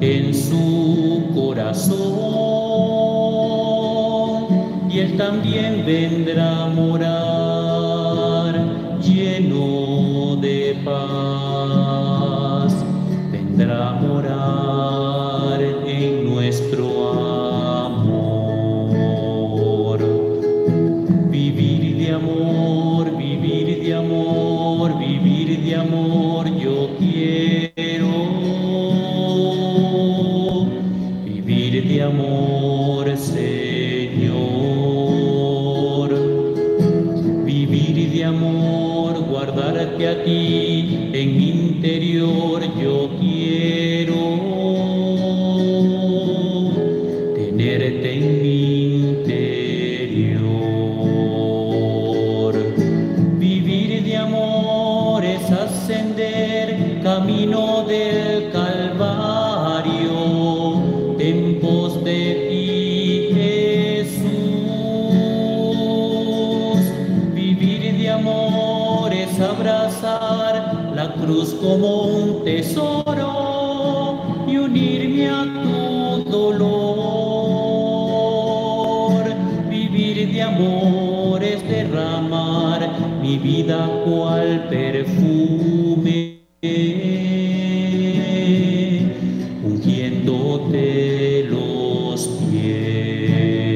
en 0.02 0.34
su 0.34 1.24
corazón 1.34 2.26
y 4.90 5.00
Él 5.00 5.18
también 5.18 5.86
vendrá 5.86 6.64
a 6.64 6.68
morar 6.68 7.35
cruz 71.26 71.56
como 71.56 72.04
un 72.04 72.44
tesoro 72.44 74.22
y 74.48 74.58
unirme 74.58 75.28
a 75.28 75.44
tu 75.64 76.24
dolor. 76.30 76.76
Vivir 79.70 80.32
de 80.32 80.42
amor 80.44 81.44
es 81.44 81.68
derramar 81.68 82.90
mi 83.22 83.40
vida 83.40 83.90
cual 84.06 84.68
perfume, 84.70 86.42
ungiéndote 89.64 91.48
los 91.50 92.28
pies 92.52 93.70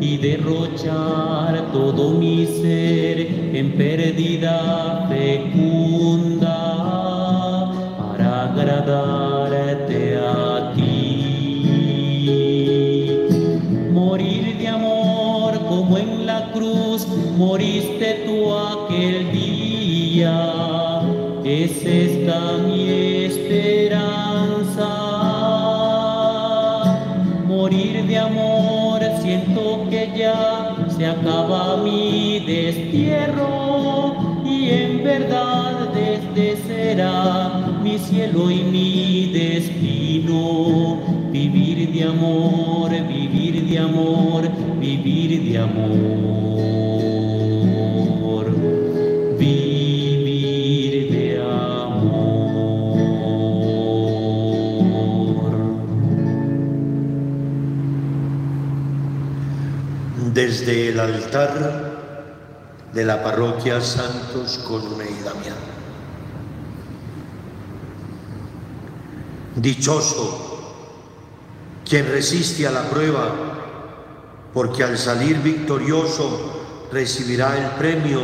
y 0.00 0.16
derrochar 0.16 1.70
todo 1.70 2.12
mi 2.12 2.46
ser 2.46 3.18
en 3.52 3.72
pérdida 3.72 4.95
cielo 37.98 38.50
y 38.50 38.62
mi 38.62 39.30
destino. 39.32 41.00
Vivir 41.30 41.92
de 41.92 42.04
amor, 42.04 42.90
vivir 42.90 43.68
de 43.68 43.78
amor, 43.78 44.48
vivir 44.80 45.42
de 45.50 45.58
amor. 45.58 45.96
Vivir 49.38 51.10
de 51.12 51.40
amor. 51.42 52.56
Desde 60.32 60.88
el 60.90 61.00
altar 61.00 61.96
de 62.92 63.04
la 63.04 63.22
parroquia 63.22 63.80
Santos 63.80 64.58
Cosme 64.66 65.04
y 65.04 65.22
Damián. 65.22 65.75
Dichoso 69.56 70.56
quien 71.88 72.06
resiste 72.06 72.66
a 72.66 72.72
la 72.72 72.82
prueba, 72.90 73.30
porque 74.52 74.82
al 74.82 74.98
salir 74.98 75.38
victorioso 75.38 76.88
recibirá 76.92 77.56
el 77.56 77.70
premio 77.78 78.20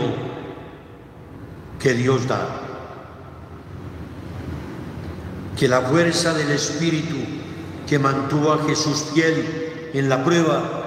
que 1.78 1.94
Dios 1.94 2.26
da. 2.26 2.60
Que 5.56 5.68
la 5.68 5.80
fuerza 5.82 6.34
del 6.34 6.50
Espíritu 6.50 7.16
que 7.86 7.98
mantuvo 7.98 8.52
a 8.52 8.64
Jesús 8.64 9.06
fiel 9.14 9.90
en 9.94 10.08
la 10.08 10.24
prueba 10.24 10.82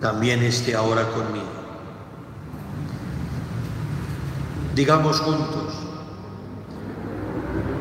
también 0.00 0.42
esté 0.42 0.74
ahora 0.74 1.06
conmigo. 1.08 1.46
Digamos 4.74 5.20
juntos, 5.20 5.74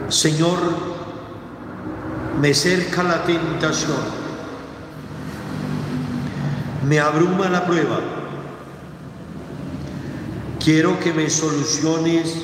Señor, 0.10 0.89
me 2.40 2.54
cerca 2.54 3.04
la 3.04 3.24
tentación, 3.24 3.98
me 6.88 7.00
abruma 7.00 7.50
la 7.50 7.66
prueba. 7.66 8.00
Quiero 10.64 11.00
que 11.00 11.14
me 11.14 11.30
soluciones 11.30 12.36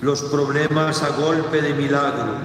los 0.00 0.22
problemas 0.22 1.02
a 1.02 1.10
golpe 1.10 1.60
de 1.62 1.74
milagros. 1.74 2.36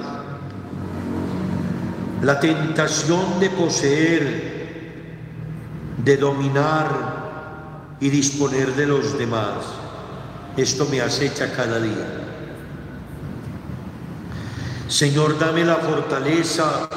La 2.22 2.40
tentación 2.40 3.40
de 3.40 3.50
poseer, 3.50 4.60
de 6.04 6.18
dominar 6.18 7.98
y 8.00 8.10
disponer 8.10 8.76
de 8.76 8.88
los 8.88 9.18
demás. 9.18 9.58
Esto 10.58 10.88
me 10.90 11.02
acecha 11.02 11.54
cada 11.54 11.80
día. 11.80 12.29
Señor, 14.90 15.38
dame 15.38 15.64
la 15.64 15.76
fortaleza 15.76 16.90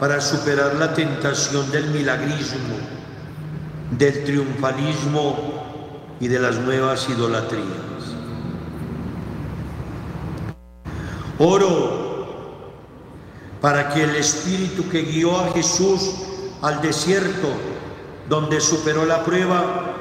para 0.00 0.20
superar 0.20 0.74
la 0.74 0.92
tentación 0.92 1.70
del 1.70 1.86
milagrismo, 1.90 2.74
del 3.92 4.24
triunfalismo 4.24 6.16
y 6.18 6.26
de 6.26 6.40
las 6.40 6.56
nuevas 6.56 7.08
idolatrías. 7.08 7.62
Oro 11.38 12.04
para 13.60 13.90
que 13.90 14.02
el 14.02 14.16
Espíritu 14.16 14.88
que 14.88 15.02
guió 15.02 15.38
a 15.38 15.52
Jesús 15.52 16.16
al 16.62 16.82
desierto, 16.82 17.48
donde 18.28 18.60
superó 18.60 19.06
la 19.06 19.22
prueba, 19.22 19.94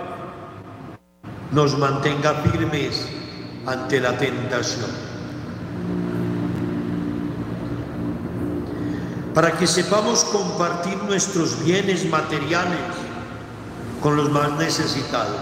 nos 1.52 1.78
mantenga 1.78 2.34
firmes 2.41 3.08
ante 3.67 4.02
la 4.02 4.17
tentación. 4.17 5.12
Para 9.34 9.58
que 9.58 9.65
sepamos 9.65 10.24
compartir 10.26 10.98
nuestros 11.04 11.63
bienes 11.63 12.06
materiales 12.06 12.80
con 14.02 14.15
los 14.15 14.30
más 14.30 14.52
necesitados, 14.60 15.41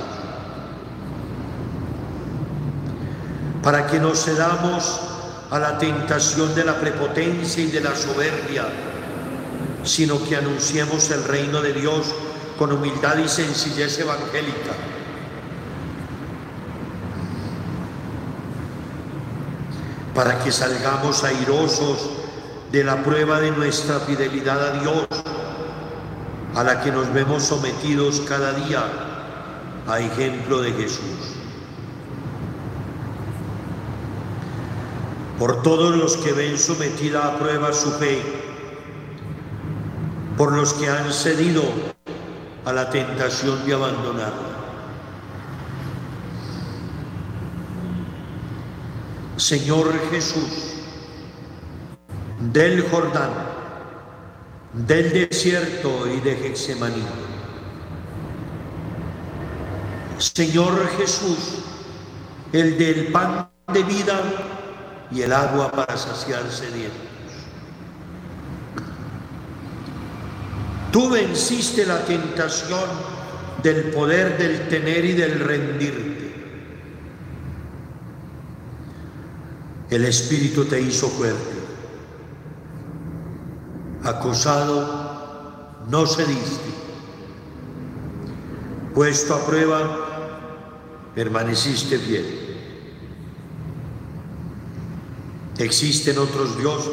para 3.62 3.88
que 3.88 3.99
no 3.99 4.15
cedamos 4.15 5.01
a 5.49 5.60
la 5.60 5.77
tentación 5.77 6.56
de 6.56 6.63
la 6.63 6.80
prepotencia 6.80 7.62
y 7.62 7.67
de 7.67 7.82
la 7.82 7.93
soberbia, 7.95 8.65
sino 9.84 10.23
que 10.23 10.38
anunciemos 10.38 11.10
el 11.12 11.23
reino 11.25 11.62
de 11.62 11.73
Dios 11.73 12.15
con 12.58 12.71
humildad 12.71 13.17
y 13.17 13.27
sencillez 13.27 13.99
evangélica. 13.99 14.71
Para 20.15 20.39
que 20.39 20.51
salgamos 20.51 21.23
airosos 21.23 22.20
de 22.71 22.84
la 22.86 23.03
prueba 23.03 23.41
de 23.41 23.51
nuestra 23.51 23.99
fidelidad 23.99 24.69
a 24.69 24.79
Dios, 24.79 25.07
a 26.55 26.63
la 26.63 26.81
que 26.81 26.91
nos 26.91 27.12
vemos 27.13 27.43
sometidos 27.43 28.21
cada 28.21 28.53
día 28.53 28.84
a 29.88 29.99
ejemplo 29.99 30.62
de 30.62 30.71
Jesús. 30.71 31.36
Por 35.38 35.63
todos 35.63 35.95
los 35.95 36.15
que 36.17 36.31
ven 36.31 36.57
sometida 36.57 37.25
a 37.25 37.39
prueba 37.39 37.73
su 37.73 37.91
fe, 37.91 38.21
por 40.38 40.53
los 40.53 40.73
que 40.73 40.88
han 40.89 41.12
cedido 41.12 41.63
a 42.63 42.71
la 42.71 42.89
tentación 42.89 43.65
de 43.65 43.73
abandonarla. 43.73 44.51
Señor 49.36 49.91
Jesús, 50.12 50.70
del 52.41 52.82
Jordán, 52.89 53.30
del 54.73 55.12
desierto 55.12 56.08
y 56.08 56.19
de 56.21 56.36
Gexemaní. 56.36 57.04
Señor 60.17 60.88
Jesús, 60.97 61.63
el 62.51 62.77
del 62.77 63.12
pan 63.12 63.49
de 63.71 63.84
vida 63.84 64.19
y 65.12 65.21
el 65.21 65.34
agua 65.34 65.71
para 65.71 65.95
saciar 65.95 66.49
sedientos. 66.51 66.99
Tú 70.91 71.10
venciste 71.10 71.86
la 71.86 72.04
tentación 72.06 72.89
del 73.62 73.91
poder 73.91 74.38
del 74.38 74.67
tener 74.67 75.06
y 75.06 75.13
del 75.13 75.39
rendirte. 75.39 76.32
El 79.91 80.06
Espíritu 80.06 80.65
te 80.65 80.82
hizo 80.82 81.08
fuerte 81.08 81.61
acosado, 84.03 85.83
no 85.89 86.05
cediste. 86.05 86.71
Puesto 88.93 89.35
a 89.35 89.45
prueba, 89.45 90.11
permaneciste 91.15 91.97
fiel. 91.97 92.41
Existen 95.57 96.17
otros 96.17 96.57
dioses, 96.57 96.91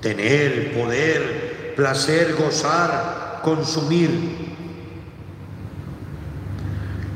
tener, 0.00 0.74
poder, 0.74 1.74
placer, 1.76 2.34
gozar, 2.36 3.40
consumir. 3.44 4.54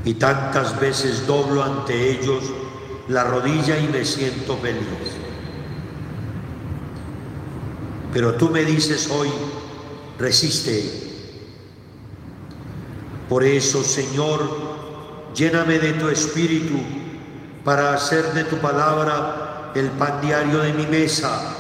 Y 0.05 0.15
tantas 0.15 0.79
veces 0.79 1.27
doblo 1.27 1.63
ante 1.63 2.11
ellos 2.11 2.45
la 3.09 3.25
rodilla 3.25 3.79
y 3.79 3.89
me 3.89 4.05
siento 4.05 4.57
feliz. 4.59 5.18
Pero 8.13 8.35
tú 8.35 8.49
me 8.49 8.65
dices 8.65 9.11
hoy, 9.11 9.29
resiste. 10.19 11.09
Por 13.29 13.45
eso, 13.45 13.85
Señor, 13.85 14.41
lléname 15.35 15.79
de 15.79 15.93
tu 15.93 16.09
espíritu 16.09 16.79
para 17.65 17.93
hacer 17.93 18.33
de 18.33 18.45
tu 18.45 18.57
palabra 18.57 19.73
el 19.75 19.91
pan 19.91 20.21
diario 20.23 20.61
de 20.61 20.73
mi 20.73 20.87
mesa, 20.87 21.55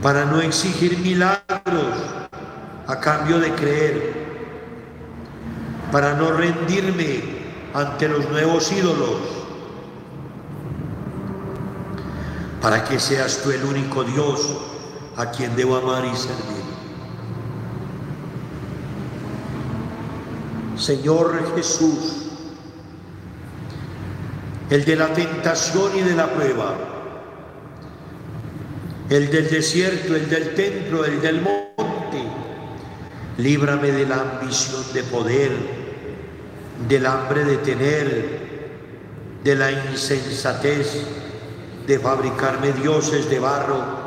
para 0.00 0.24
no 0.24 0.40
exigir 0.40 0.98
milagros 0.98 1.42
a 2.86 3.00
cambio 3.00 3.40
de 3.40 3.52
creer, 3.54 4.28
para 5.90 6.14
no 6.14 6.30
rendirme 6.30 7.38
ante 7.74 8.08
los 8.08 8.30
nuevos 8.30 8.70
ídolos, 8.70 9.16
para 12.62 12.84
que 12.84 13.00
seas 13.00 13.42
tú 13.42 13.50
el 13.50 13.64
único 13.64 14.04
Dios 14.04 14.67
a 15.18 15.32
quien 15.32 15.54
debo 15.56 15.76
amar 15.76 16.04
y 16.04 16.16
servir. 16.16 16.62
Señor 20.76 21.56
Jesús, 21.56 22.30
el 24.70 24.84
de 24.84 24.94
la 24.94 25.12
tentación 25.12 25.90
y 25.96 26.02
de 26.02 26.14
la 26.14 26.32
prueba, 26.32 26.72
el 29.10 29.28
del 29.28 29.50
desierto, 29.50 30.14
el 30.14 30.30
del 30.30 30.54
templo, 30.54 31.04
el 31.04 31.20
del 31.20 31.42
monte, 31.42 31.68
Líbrame 33.38 33.92
de 33.92 34.04
la 34.04 34.20
ambición 34.20 34.82
de 34.92 35.02
poder, 35.04 35.52
del 36.88 37.06
hambre 37.06 37.44
de 37.44 37.56
tener, 37.58 38.48
de 39.44 39.54
la 39.54 39.70
insensatez 39.70 41.04
de 41.86 41.98
fabricarme 42.00 42.72
dioses 42.72 43.30
de 43.30 43.38
barro 43.38 43.97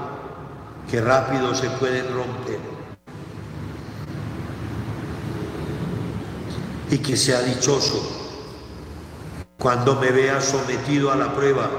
que 0.91 0.99
rápido 0.99 1.55
se 1.55 1.69
pueden 1.69 2.05
romper. 2.13 2.59
Y 6.89 6.97
que 6.97 7.15
sea 7.15 7.41
dichoso 7.43 8.19
cuando 9.57 9.95
me 9.95 10.11
vea 10.11 10.41
sometido 10.41 11.09
a 11.09 11.15
la 11.15 11.33
prueba, 11.33 11.69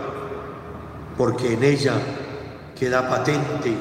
porque 1.18 1.53
en 1.53 1.62
ella 1.62 1.92
queda 2.75 3.07
patente 3.11 3.77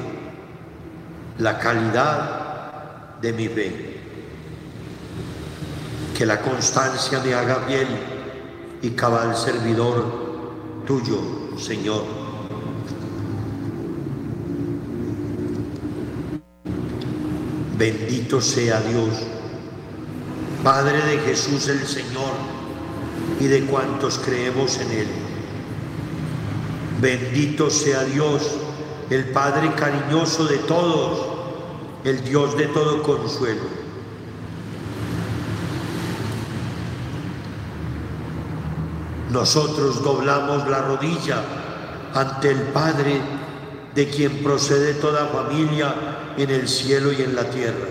la 1.38 1.58
calidad 1.58 3.16
de 3.22 3.32
mi 3.32 3.48
fe. 3.48 4.00
Que 6.14 6.26
la 6.26 6.42
constancia 6.42 7.20
me 7.20 7.32
haga 7.32 7.64
fiel 7.66 7.88
y 8.82 8.90
cabal 8.90 9.34
servidor 9.34 10.84
tuyo, 10.84 11.56
Señor. 11.56 12.21
Bendito 17.82 18.40
sea 18.40 18.80
Dios, 18.80 19.08
Padre 20.62 21.04
de 21.04 21.18
Jesús 21.18 21.66
el 21.66 21.84
Señor 21.84 22.30
y 23.40 23.48
de 23.48 23.64
cuantos 23.64 24.20
creemos 24.24 24.78
en 24.78 24.92
Él. 24.92 25.08
Bendito 27.00 27.70
sea 27.70 28.04
Dios, 28.04 28.52
el 29.10 29.24
Padre 29.30 29.74
cariñoso 29.74 30.44
de 30.44 30.58
todos 30.58 31.26
el 32.04 32.22
Dios 32.22 32.56
de 32.56 32.66
todo 32.66 33.02
consuelo. 33.02 33.64
Nosotros 39.32 40.04
doblamos 40.04 40.68
la 40.68 40.82
rodilla 40.82 41.42
ante 42.14 42.52
el 42.52 42.62
Padre 42.62 43.41
de 43.94 44.08
quien 44.08 44.42
procede 44.42 44.94
toda 44.94 45.26
familia 45.26 45.94
en 46.36 46.50
el 46.50 46.68
cielo 46.68 47.12
y 47.12 47.22
en 47.22 47.36
la 47.36 47.44
tierra, 47.44 47.88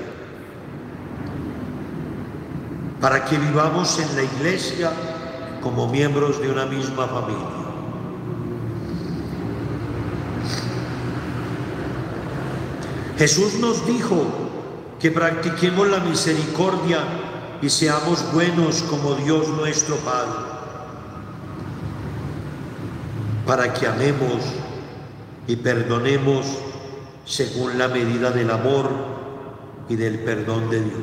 para 3.00 3.26
que 3.26 3.38
vivamos 3.38 4.00
en 4.00 4.16
la 4.16 4.24
iglesia 4.24 4.92
como 5.62 5.88
miembros 5.88 6.42
de 6.42 6.50
una 6.50 6.66
misma 6.66 7.08
familia. 7.08 7.62
Jesús 13.18 13.60
nos 13.60 13.86
dijo 13.86 14.26
que 15.00 15.12
practiquemos 15.12 15.88
la 15.88 16.00
misericordia 16.00 17.04
y 17.62 17.70
seamos 17.70 18.34
buenos 18.34 18.82
como 18.84 19.14
Dios 19.14 19.48
nuestro 19.50 19.96
Padre, 19.98 20.40
para 23.46 23.72
que 23.72 23.86
amemos 23.86 24.61
y 25.52 25.58
perdonemos 25.58 26.46
según 27.26 27.78
la 27.78 27.90
medida 27.90 28.32
del 28.32 28.50
amor 28.52 28.90
y 29.90 29.98
del 29.98 30.20
perdón 30.20 30.70
de 30.70 30.80
Dios. 30.82 31.02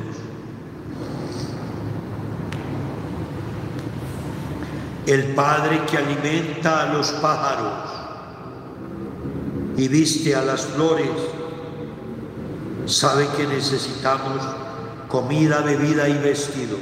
El 5.05 5.35
Padre 5.35 5.81
que 5.85 5.97
alimenta 5.97 6.81
a 6.81 6.93
los 6.93 7.11
pájaros 7.11 7.73
y 9.77 9.87
viste 9.87 10.35
a 10.35 10.41
las 10.41 10.65
flores, 10.65 11.11
sabe 12.87 13.27
que 13.37 13.45
necesitamos 13.45 14.41
comida, 15.07 15.61
bebida 15.61 16.09
y 16.09 16.17
vestido, 16.17 16.77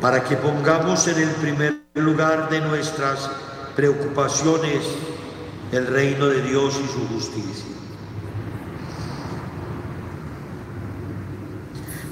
para 0.00 0.24
que 0.24 0.36
pongamos 0.36 1.06
en 1.06 1.18
el 1.18 1.30
primer 1.32 1.82
lugar 1.96 2.48
de 2.48 2.62
nuestras 2.62 3.30
preocupaciones 3.76 5.09
el 5.72 5.86
reino 5.86 6.26
de 6.26 6.42
Dios 6.42 6.74
y 6.82 6.86
su 6.86 7.06
justicia. 7.08 7.64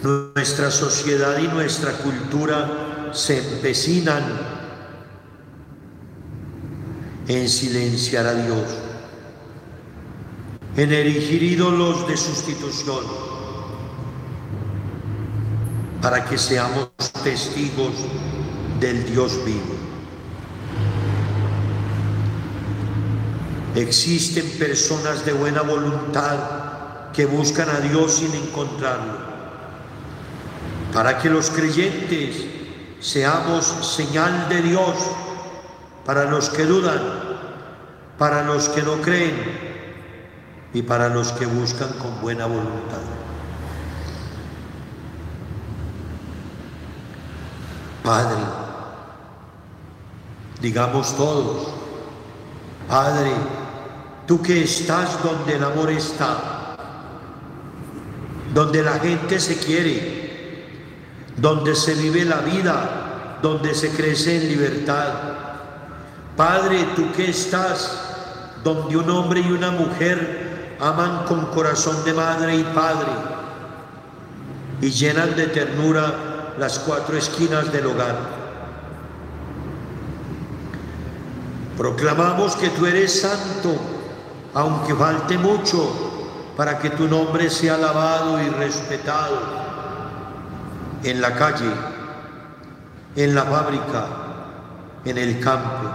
Nuestra 0.03 0.71
sociedad 0.71 1.39
y 1.39 1.49
nuestra 1.49 1.93
cultura 1.93 3.11
se 3.13 3.39
empecinan 3.39 4.23
en 7.27 7.49
silenciar 7.49 8.27
a 8.27 8.35
Dios 8.35 8.89
en 10.79 10.93
erigir 10.93 11.43
ídolos 11.43 12.07
de 12.07 12.17
sustitución, 12.17 13.05
para 16.01 16.25
que 16.25 16.39
seamos 16.39 16.91
testigos 17.25 17.95
del 18.79 19.05
Dios 19.11 19.45
vivo. 19.45 19.75
Existen 23.75 24.49
personas 24.59 25.25
de 25.25 25.33
buena 25.33 25.63
voluntad 25.63 27.13
que 27.13 27.27
buscan 27.27 27.69
a 27.69 27.81
Dios 27.81 28.15
sin 28.15 28.35
encontrarlo, 28.35 29.19
para 30.93 31.19
que 31.19 31.29
los 31.29 31.51
creyentes 31.51 32.45
seamos 33.01 33.65
señal 33.65 34.49
de 34.49 34.63
Dios 34.63 34.95
para 36.05 36.25
los 36.25 36.49
que 36.49 36.65
dudan, 36.65 37.01
para 38.19 38.43
los 38.43 38.69
que 38.71 38.83
no 38.83 39.01
creen, 39.03 39.69
y 40.73 40.83
para 40.83 41.09
los 41.09 41.33
que 41.33 41.47
buscan 41.47 41.93
con 41.95 42.21
buena 42.21 42.47
voluntad. 42.47 42.99
Padre, 48.03 48.43
digamos 50.61 51.17
todos, 51.17 51.78
Padre, 52.89 53.33
tú 54.27 54.41
que 54.41 54.65
estás 54.65 55.23
donde 55.23 55.57
el 55.57 55.65
amor 55.65 55.91
está, 55.91 56.75
donde 58.55 58.83
la 58.83 58.99
gente 58.99 59.39
se 59.39 59.59
quiere, 59.59 60.67
donde 61.37 61.77
se 61.77 61.95
vive 61.95 62.25
la 62.25 62.39
vida, 62.39 63.39
donde 63.43 63.75
se 63.75 63.91
crece 63.91 64.37
en 64.37 64.49
libertad. 64.49 65.13
Padre, 66.35 66.89
tú 66.97 67.13
que 67.13 67.29
estás 67.29 67.99
donde 68.65 68.97
un 68.97 69.11
hombre 69.11 69.41
y 69.41 69.53
una 69.53 69.71
mujer 69.71 70.77
aman 70.81 71.25
con 71.27 71.47
corazón 71.47 72.05
de 72.05 72.15
madre 72.15 72.57
y 72.57 72.65
padre 72.65 73.11
y 74.81 74.91
llenan 74.91 75.37
de 75.37 75.49
ternura 75.49 76.55
las 76.59 76.79
cuatro 76.79 77.17
esquinas 77.19 77.71
del 77.73 77.87
hogar. 77.87 78.38
Proclamamos 81.79 82.57
que 82.57 82.71
tú 82.71 82.87
eres 82.87 83.21
santo, 83.21 83.77
aunque 84.53 84.97
falte 84.97 85.39
mucho 85.39 86.53
para 86.57 86.77
que 86.81 86.91
tu 86.91 87.07
nombre 87.07 87.49
sea 87.49 87.77
alabado 87.77 88.43
y 88.43 88.49
respetado 88.49 89.39
en 91.05 91.21
la 91.21 91.37
calle, 91.37 91.71
en 93.15 93.33
la 93.33 93.45
fábrica, 93.45 94.07
en 95.05 95.19
el 95.19 95.39
campo. 95.39 95.89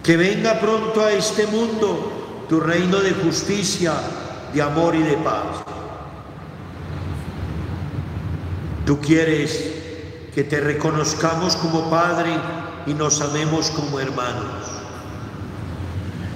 Que 0.00 0.16
venga 0.16 0.60
pronto 0.60 1.04
a 1.04 1.10
este 1.10 1.48
mundo 1.48 2.44
tu 2.48 2.60
reino 2.60 3.00
de 3.00 3.10
justicia, 3.10 3.94
de 4.54 4.62
amor 4.62 4.94
y 4.94 5.02
de 5.02 5.16
paz. 5.16 5.64
Tú 8.86 9.00
quieres 9.00 9.74
que 10.32 10.44
te 10.44 10.60
reconozcamos 10.60 11.56
como 11.56 11.90
Padre 11.90 12.61
y 12.86 12.94
nos 12.94 13.20
amemos 13.20 13.70
como 13.70 14.00
hermanos. 14.00 14.82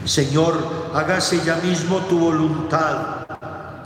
Señor, 0.05 0.91
hágase 0.95 1.41
ya 1.45 1.57
mismo 1.57 1.99
tu 2.03 2.19
voluntad, 2.19 3.27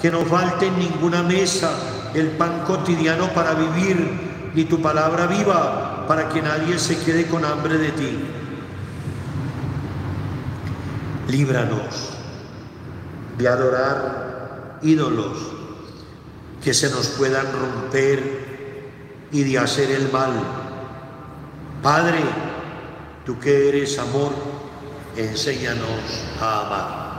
que 0.01 0.11
no 0.11 0.25
falte 0.25 0.67
en 0.67 0.79
ninguna 0.79 1.23
mesa 1.23 1.71
el 2.15 2.29
pan 2.33 2.65
cotidiano 2.67 3.29
para 3.29 3.55
vivir, 3.55 4.51
ni 4.55 4.65
tu 4.65 4.83
palabra 4.83 5.27
viva, 5.27 6.05
para 6.07 6.29
que 6.29 6.43
nadie 6.43 6.79
se 6.79 6.99
quede 6.99 7.27
con 7.27 7.45
hambre 7.45 7.79
de 7.79 7.93
ti. 7.93 8.19
Líbranos 11.29 12.11
de 13.39 13.49
adorar 13.49 14.79
ídolos 14.83 15.39
que 16.63 16.75
se 16.75 16.91
nos 16.91 17.09
puedan 17.09 17.47
romper 17.53 19.29
y 19.33 19.45
de 19.45 19.59
hacer 19.59 19.91
el 19.91 20.11
mal. 20.13 20.33
Padre, 21.83 22.19
tú 23.25 23.39
que 23.39 23.68
eres 23.68 23.99
amor, 23.99 24.33
enséñanos 25.16 25.89
a 26.41 26.66
amar. 26.66 27.11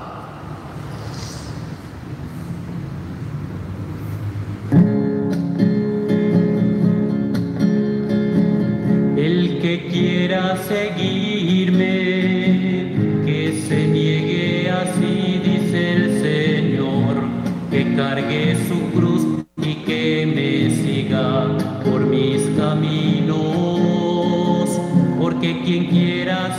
El 9.17 9.59
que 9.61 9.87
quiera 9.91 10.57
seguirme, 10.67 11.20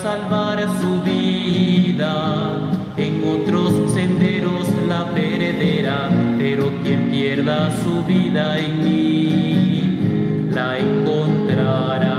salvar 0.01 0.61
su 0.81 1.03
vida. 1.03 2.59
En 2.97 3.23
otros 3.25 3.93
senderos 3.93 4.69
la 4.89 5.05
perderá, 5.13 6.11
pero 6.39 6.73
quien 6.83 7.11
pierda 7.11 7.71
su 7.83 8.05
vida 8.05 8.59
en 8.59 8.85
mí, 8.85 10.49
la 10.51 10.79
encontrará. 10.79 12.19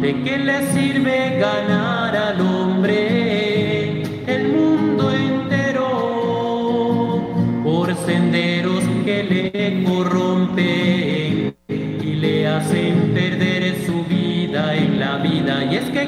¿De 0.00 0.22
qué 0.22 0.38
le 0.38 0.72
sirve 0.72 1.38
ganar? 1.38 1.79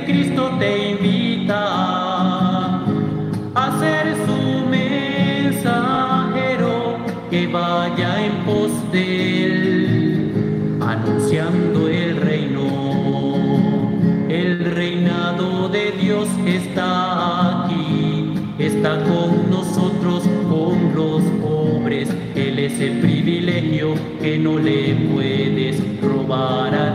Que 0.04 0.12
Cristo 0.12 0.50
te 0.58 0.90
invita 0.90 2.02
vaya 7.52 8.24
en 8.24 8.32
pos 8.44 8.70
anunciando 10.80 11.88
el 11.88 12.16
reino. 12.16 12.62
El 14.28 14.64
reinado 14.74 15.68
de 15.68 15.92
Dios 15.92 16.28
está 16.46 17.64
aquí, 17.64 18.32
está 18.58 19.02
con 19.04 19.50
nosotros, 19.50 20.24
con 20.48 20.94
los 20.94 21.22
pobres. 21.42 22.08
Él 22.34 22.58
es 22.58 22.80
el 22.80 23.00
privilegio 23.00 23.94
que 24.20 24.38
no 24.38 24.58
le 24.58 24.94
puedes 25.12 25.76
robar 26.00 26.74
a 26.74 26.91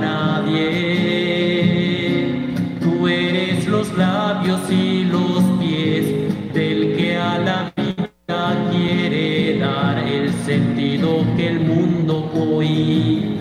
sentido 10.47 11.25
que 11.35 11.47
el 11.49 11.59
mundo 11.59 12.31
hoy 12.33 13.35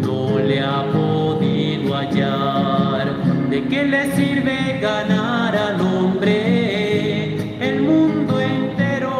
no 0.00 0.38
le 0.38 0.60
ha 0.60 0.86
podido 0.92 1.92
hallar. 1.92 3.16
¿De 3.50 3.64
qué 3.64 3.82
le 3.82 4.12
sirve 4.12 4.78
ganar 4.80 5.56
al 5.56 5.80
hombre 5.80 7.34
el 7.68 7.82
mundo 7.82 8.40
entero 8.40 9.16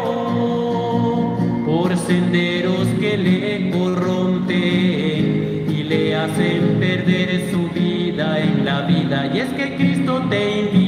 por 1.66 1.96
senderos 1.96 2.86
que 3.00 3.18
le 3.18 3.72
corrompen 3.72 5.66
y 5.68 5.82
le 5.82 6.14
hacen 6.14 6.78
perder 6.78 7.50
su 7.50 7.68
vida 7.70 8.38
en 8.38 8.64
la 8.64 8.82
vida? 8.82 9.32
Y 9.34 9.40
es 9.40 9.52
que 9.54 9.74
Cristo 9.74 10.22
te 10.30 10.60
invita 10.60 10.81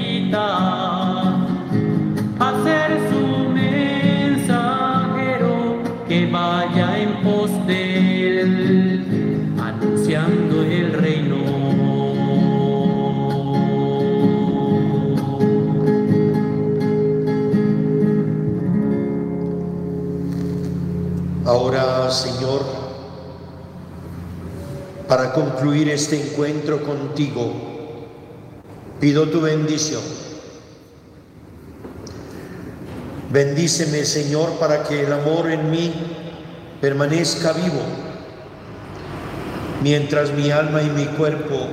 Ahora, 21.55 22.11
Señor, 22.11 22.63
para 25.07 25.33
concluir 25.33 25.89
este 25.89 26.21
encuentro 26.21 26.83
contigo, 26.83 27.53
pido 28.99 29.29
tu 29.29 29.41
bendición. 29.41 30.03
Bendíceme, 33.31 34.05
Señor, 34.05 34.59
para 34.59 34.83
que 34.83 35.05
el 35.05 35.13
amor 35.13 35.49
en 35.49 35.71
mí 35.71 35.95
permanezca 36.81 37.53
vivo, 37.53 37.83
mientras 39.81 40.33
mi 40.33 40.51
alma 40.51 40.83
y 40.83 40.91
mi 40.91 41.07
cuerpo 41.07 41.69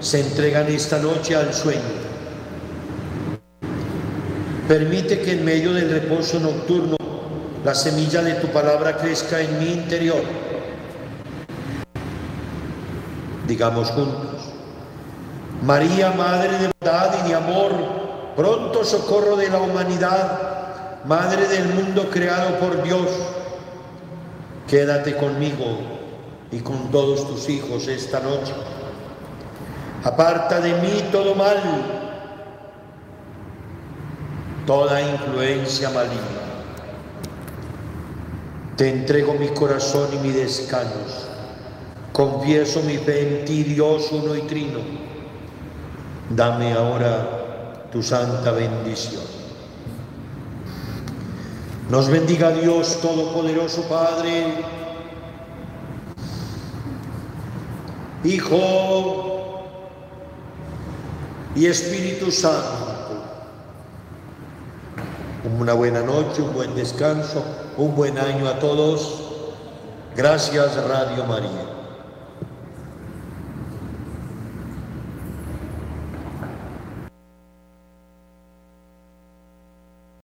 se 0.00 0.18
entregan 0.18 0.66
esta 0.66 0.98
noche 0.98 1.36
al 1.36 1.54
sueño. 1.54 1.80
Permite 4.66 5.20
que 5.20 5.34
en 5.34 5.44
medio 5.44 5.72
del 5.74 5.90
reposo 5.90 6.40
nocturno 6.40 6.96
la 7.64 7.74
semilla 7.74 8.22
de 8.22 8.34
tu 8.34 8.48
palabra 8.48 8.96
crezca 8.96 9.40
en 9.40 9.58
mi 9.58 9.72
interior. 9.72 10.22
Digamos 13.46 13.90
juntos, 13.90 14.52
María, 15.62 16.10
Madre 16.12 16.58
de 16.58 16.70
bondad 16.80 17.24
y 17.24 17.28
de 17.28 17.34
amor, 17.34 17.72
pronto 18.36 18.84
socorro 18.84 19.36
de 19.36 19.48
la 19.48 19.58
humanidad, 19.58 21.04
Madre 21.04 21.46
del 21.48 21.68
mundo 21.68 22.08
creado 22.10 22.58
por 22.58 22.82
Dios, 22.82 23.08
Quédate 24.72 25.14
conmigo 25.16 25.80
y 26.50 26.60
con 26.60 26.90
todos 26.90 27.28
tus 27.28 27.46
hijos 27.50 27.88
esta 27.88 28.20
noche. 28.20 28.54
Aparta 30.02 30.60
de 30.60 30.72
mí 30.72 31.08
todo 31.12 31.34
mal, 31.34 31.60
toda 34.66 35.02
influencia 35.02 35.90
maligna. 35.90 36.41
Te 38.76 38.88
entrego 38.88 39.34
mi 39.34 39.48
corazón 39.48 40.08
y 40.14 40.26
mi 40.26 40.32
descanso. 40.32 41.28
Confieso 42.12 42.82
mi 42.82 42.98
fe 42.98 43.38
en 43.38 43.44
ti, 43.44 43.62
Dios 43.64 44.10
uno 44.12 44.34
y 44.34 44.42
trino. 44.42 44.80
Dame 46.30 46.72
ahora 46.72 47.88
tu 47.90 48.02
santa 48.02 48.52
bendición. 48.52 49.22
Nos 51.90 52.08
bendiga 52.08 52.50
Dios 52.50 53.00
Todopoderoso 53.02 53.82
Padre, 53.82 54.54
Hijo 58.24 59.64
y 61.54 61.66
Espíritu 61.66 62.30
Santo. 62.30 62.91
Una 65.44 65.72
buena 65.72 66.02
noche, 66.02 66.40
un 66.40 66.54
buen 66.54 66.74
descanso, 66.76 67.42
un 67.76 67.96
buen 67.96 68.16
año 68.16 68.48
a 68.48 68.60
todos. 68.60 69.22
Gracias 70.14 70.76
Radio 70.86 71.24
María. 71.24 71.71